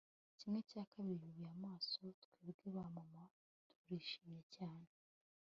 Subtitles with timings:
[0.39, 3.23] Kimwe cya kabiri yubuye amaso Twebwe ba mama
[3.79, 4.89] turishimye cyane